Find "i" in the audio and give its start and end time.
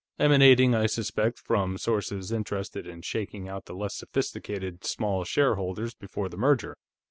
0.73-0.87